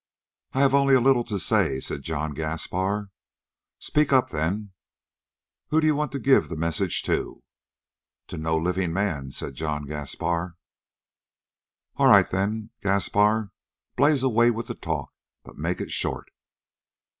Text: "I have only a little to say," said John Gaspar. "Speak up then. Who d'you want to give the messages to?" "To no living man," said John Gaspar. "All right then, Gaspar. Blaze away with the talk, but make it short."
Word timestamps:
"I 0.53 0.61
have 0.61 0.73
only 0.73 0.95
a 0.95 0.99
little 0.99 1.23
to 1.25 1.37
say," 1.37 1.79
said 1.79 2.01
John 2.01 2.33
Gaspar. 2.33 3.11
"Speak 3.77 4.11
up 4.11 4.31
then. 4.31 4.71
Who 5.67 5.79
d'you 5.79 5.93
want 5.93 6.11
to 6.13 6.17
give 6.19 6.49
the 6.49 6.57
messages 6.57 7.01
to?" 7.03 7.43
"To 8.29 8.37
no 8.39 8.57
living 8.57 8.93
man," 8.93 9.29
said 9.29 9.53
John 9.53 9.85
Gaspar. 9.85 10.55
"All 11.97 12.07
right 12.07 12.27
then, 12.27 12.71
Gaspar. 12.81 13.51
Blaze 13.95 14.23
away 14.23 14.49
with 14.49 14.65
the 14.65 14.73
talk, 14.73 15.11
but 15.43 15.59
make 15.59 15.79
it 15.79 15.91
short." 15.91 16.31